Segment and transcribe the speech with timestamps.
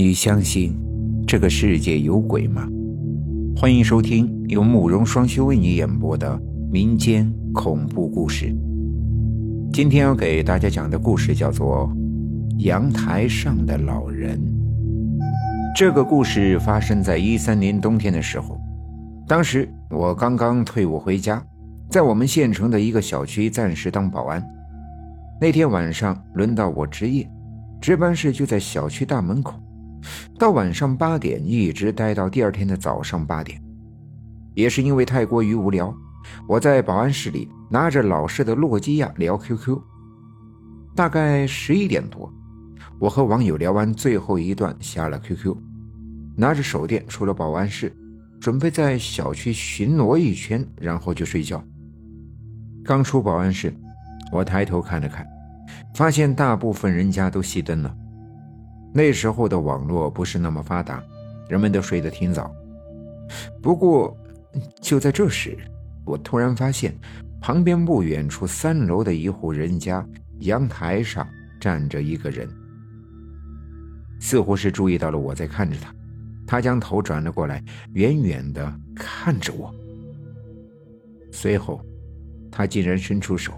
[0.00, 0.78] 你相信
[1.26, 2.68] 这个世界有鬼吗？
[3.56, 6.40] 欢迎收听由慕容双修为你演播的
[6.70, 8.54] 民间恐怖故事。
[9.72, 11.90] 今天要给大家讲的故事叫做
[12.64, 14.38] 《阳台上的老人》。
[15.76, 18.56] 这个故事发生在一三年冬天的时候，
[19.26, 21.44] 当时我刚刚退伍回家，
[21.90, 24.40] 在我们县城的一个小区暂时当保安。
[25.40, 27.28] 那天晚上轮到我值夜，
[27.80, 29.60] 值班室就在小区大门口。
[30.38, 33.60] 到晚上八点，一直待到第二天的早上八点。
[34.54, 35.94] 也是因为太过于无聊，
[36.48, 39.78] 我在保安室里拿着老式的诺基亚聊 QQ。
[40.96, 42.32] 大概十一点多，
[42.98, 45.56] 我和网友聊完最后一段，下了 QQ，
[46.36, 47.96] 拿着手电出了保安室，
[48.40, 51.62] 准备在小区巡逻一圈，然后就睡觉。
[52.84, 53.72] 刚出保安室，
[54.32, 55.24] 我抬头看了看，
[55.94, 57.94] 发现大部分人家都熄灯了。
[58.92, 61.02] 那时候的网络不是那么发达，
[61.48, 62.50] 人们都睡得挺早。
[63.62, 64.16] 不过，
[64.80, 65.56] 就在这时，
[66.04, 66.94] 我突然发现
[67.40, 70.04] 旁边不远处三楼的一户人家
[70.40, 71.28] 阳台上
[71.60, 72.48] 站着一个人，
[74.20, 75.94] 似乎是注意到了我在看着他，
[76.46, 79.72] 他将头转了过来，远远的看着我。
[81.30, 81.84] 随后，
[82.50, 83.52] 他竟然伸出手，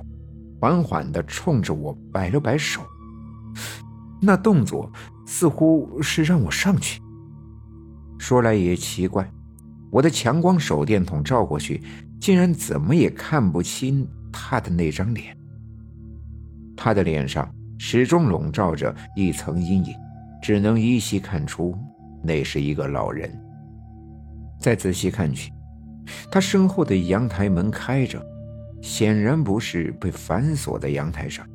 [0.61, 2.83] 缓缓的冲着我摆了摆手，
[4.21, 4.91] 那动作。
[5.31, 7.01] 似乎是让我上去。
[8.19, 9.31] 说来也奇怪，
[9.89, 11.81] 我的强光手电筒照过去，
[12.21, 15.35] 竟然怎么也看不清他的那张脸。
[16.77, 19.95] 他的脸上始终笼罩着一层阴影，
[20.43, 21.79] 只能依稀看出
[22.25, 23.33] 那是一个老人。
[24.59, 25.53] 再仔细看去，
[26.29, 28.21] 他身后的阳台门开着，
[28.83, 31.47] 显然不是被反锁在阳台上。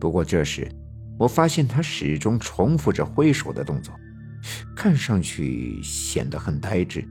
[0.00, 0.68] 不过这时。
[1.22, 3.94] 我发现他始终重复着挥手的动作，
[4.74, 7.08] 看上去显得很呆滞。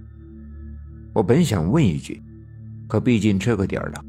[1.13, 2.21] 我本想问一句，
[2.89, 4.03] 可毕竟这个点了，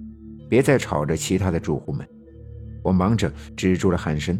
[0.49, 2.05] 别再吵着其他的住户们。
[2.83, 4.37] 我忙着止住了鼾声。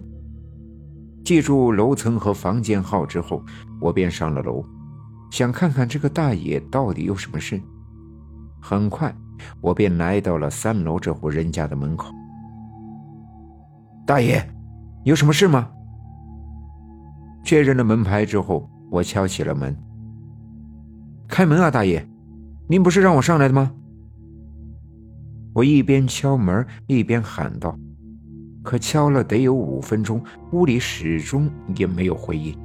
[1.25, 3.41] 记住楼层和房间号之后，
[3.81, 4.65] 我便上了楼，
[5.31, 7.61] 想看看这个大爷到底有什么事。
[8.61, 9.15] 很快，
[9.61, 12.13] 我便来到了三楼这户人家的门口。
[14.05, 14.45] 大爷。
[15.05, 15.69] 有什么事吗？
[17.43, 19.77] 确认了门牌之后，我敲起了门。
[21.27, 22.07] 开门啊，大爷，
[22.69, 23.73] 您不是让我上来的吗？
[25.55, 27.77] 我一边敲门一边喊道，
[28.63, 32.57] 可敲了得有五分钟，屋里始终也没有回应。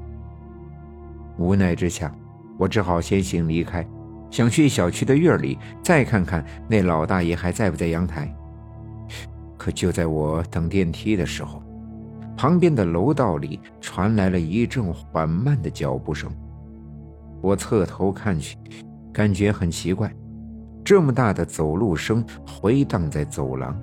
[1.38, 2.14] 无奈之下，
[2.58, 3.86] 我只好先行离开，
[4.30, 8.32] 想去小区的院里再看看那老大爷还在不在阳台。
[9.58, 11.62] 可就在我等电梯的时候，
[12.38, 16.32] 旁边的楼道里传来了一阵缓慢的脚步声，
[17.42, 18.56] 我侧头看去，
[19.12, 20.14] 感觉很奇怪，
[20.86, 23.76] 这么大的走路声回荡在走廊，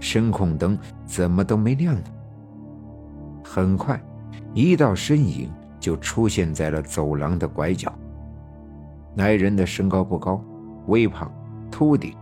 [0.00, 2.04] 声控灯怎么都没亮呢？
[3.44, 4.02] 很快，
[4.54, 7.92] 一道身影就出现在了走廊的拐角。
[9.16, 10.42] 来人的身高不高，
[10.86, 11.30] 微胖，
[11.70, 12.14] 秃顶，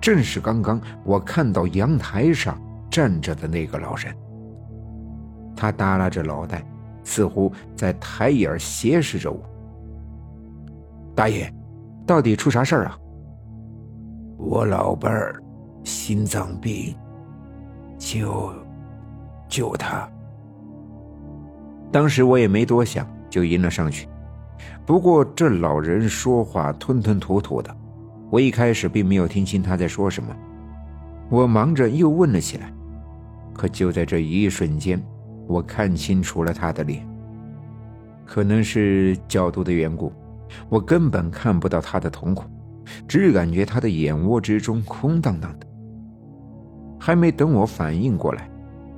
[0.00, 2.56] 正是刚刚我看到阳台上
[2.88, 4.14] 站着的那个老人。
[5.60, 6.64] 他耷拉着脑袋，
[7.04, 9.38] 似乎在抬眼斜视着我。
[11.14, 11.52] 大爷，
[12.06, 12.98] 到底出啥事儿啊？
[14.38, 15.42] 我老伴儿
[15.84, 16.96] 心脏病，
[17.98, 18.50] 救
[19.50, 20.08] 救他。
[21.92, 24.08] 当时我也没多想，就迎了上去。
[24.86, 27.76] 不过这老人说话吞吞吐吐的，
[28.30, 30.34] 我一开始并没有听清他在说什么。
[31.28, 32.72] 我忙着又问了起来，
[33.52, 34.98] 可就在这一瞬间。
[35.50, 37.04] 我看清楚了他的脸，
[38.24, 40.12] 可能是角度的缘故，
[40.68, 42.48] 我根本看不到他的瞳孔，
[43.08, 45.66] 只感觉他的眼窝之中空荡荡的。
[47.00, 48.48] 还没等我反应过来，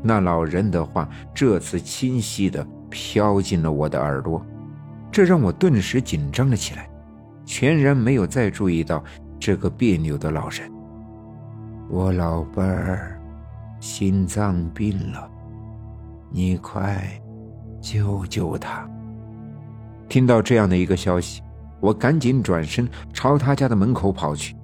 [0.03, 4.45] 那老人的话这次清晰的飘进了我的耳朵，
[5.11, 6.87] 这让我顿时紧张了起来，
[7.47, 9.03] 全然没有再注意到
[9.41, 10.71] 这个别扭的老人。
[11.89, 13.19] 我老伴儿
[13.81, 15.31] 心脏病了。
[16.35, 17.07] 你快
[17.81, 18.89] 救救他！
[20.09, 21.43] 听到这样的一个消息，
[21.79, 24.57] 我赶紧转身朝他家的门口跑去。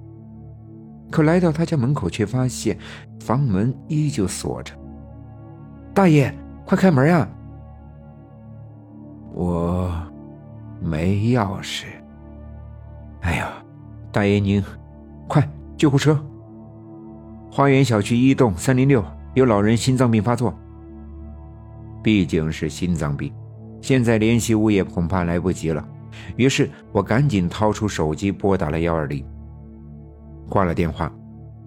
[1.10, 2.76] 可来到他家门口，却发现
[3.20, 4.74] 房门依旧锁着。
[5.94, 6.34] 大爷，
[6.64, 7.28] 快开门呀！
[9.34, 9.90] 我
[10.80, 11.84] 没钥匙。
[13.20, 13.52] 哎呀，
[14.10, 14.62] 大爷您，
[15.26, 16.18] 快救护车！
[17.50, 19.04] 花园小区一栋三零六
[19.34, 20.54] 有老人心脏病发作。
[22.08, 23.30] 毕竟是心脏病，
[23.82, 25.86] 现在联系物业恐怕来不及了。
[26.36, 29.22] 于是我赶紧掏出手机拨打了幺二零。
[30.48, 31.14] 挂了电话，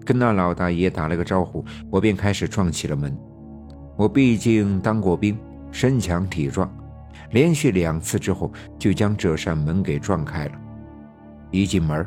[0.03, 3.15] 跟那老大爷打了个招呼，我便开始撞起了门。
[3.95, 5.37] 我毕竟当过兵，
[5.71, 6.67] 身强体壮，
[7.29, 10.53] 连续两次之后就将这扇门给撞开了。
[11.51, 12.03] 一进门，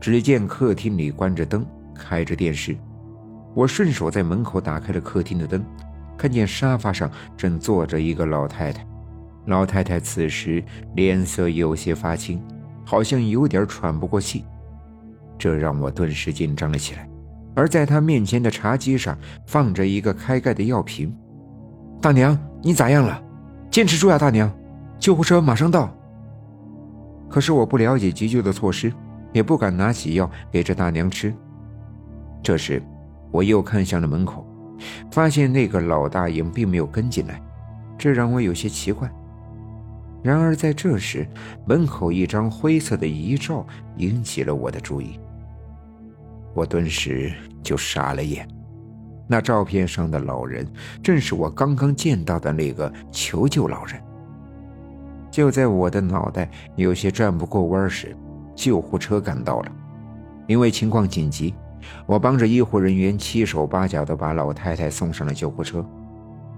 [0.00, 2.76] 只见客厅里关着灯，开着电视。
[3.54, 5.64] 我顺手在门口打开了客厅的灯，
[6.16, 8.86] 看见沙发上正坐着一个老太太。
[9.46, 10.62] 老太太此时
[10.94, 12.42] 脸色有些发青，
[12.84, 14.44] 好像有点喘不过气，
[15.38, 17.08] 这让我顿时紧张了起来。
[17.54, 19.16] 而在她面前的茶几上
[19.46, 21.16] 放着一个开盖的药瓶。
[22.00, 23.22] 大娘，你咋样了？
[23.70, 24.52] 坚持住呀，大娘！
[24.98, 25.94] 救护车马上到。
[27.28, 28.92] 可是我不了解急救的措施，
[29.32, 31.34] 也不敢拿起药给这大娘吃。
[32.42, 32.82] 这时。
[33.32, 34.46] 我又看向了门口，
[35.10, 37.40] 发现那个老大爷并没有跟进来，
[37.96, 39.10] 这让我有些奇怪。
[40.22, 41.26] 然而在这时，
[41.66, 43.64] 门口一张灰色的遗照
[43.96, 45.20] 引起了我的注意，
[46.52, 47.32] 我顿时
[47.62, 48.46] 就傻了眼。
[49.28, 50.66] 那照片上的老人
[51.02, 54.00] 正是我刚刚见到的那个求救老人。
[55.30, 58.16] 就在我的脑袋有些转不过弯时，
[58.54, 59.72] 救护车赶到了，
[60.46, 61.54] 因为情况紧急。
[62.06, 65.84] 我帮着医护人员七手八脚地把老太太送上了救护车，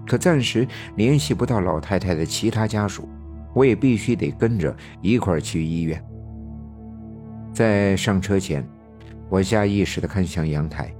[0.07, 3.07] 可暂时联系不到老太太的其他家属，
[3.53, 6.03] 我也必须得跟着一块儿去医院。
[7.53, 8.65] 在上车前，
[9.29, 10.93] 我下意识地看向阳台，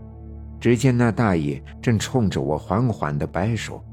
[0.60, 3.84] 只见那大爷正冲着我缓缓地摆手，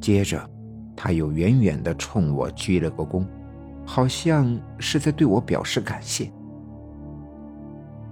[0.00, 0.48] 接着
[0.96, 3.24] 他又远远地冲我鞠了个躬，
[3.84, 6.30] 好像是在对我表示感谢。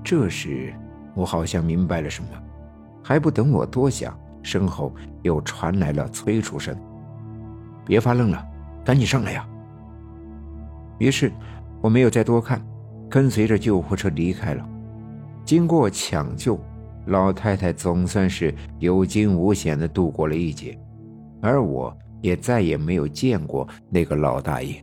[0.02, 0.72] 这时。
[1.14, 2.28] 我好像明白了什么，
[3.02, 6.76] 还不等我多想，身后又传来了催促声
[7.86, 8.44] ：“别发愣了，
[8.84, 9.46] 赶紧上来呀！”
[10.98, 11.30] 于是
[11.80, 12.64] 我没有再多看，
[13.08, 14.68] 跟随着救护车离开了。
[15.44, 16.58] 经过抢救，
[17.06, 20.78] 老太太总算是有惊无险地度过了一劫，
[21.42, 24.82] 而我也再也没有见过那个老大爷。